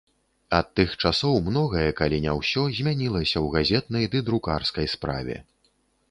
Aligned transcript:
Ад 0.59 0.67
тых 0.77 0.93
часоў 1.07 1.35
многае, 1.49 1.83
калі 1.99 2.17
не 2.23 2.33
ўсё, 2.37 2.63
змянілася 2.77 3.35
ў 3.45 3.59
газетнай 3.59 4.05
ды 4.15 4.23
друкарскай 4.31 4.89
справе. 4.95 5.37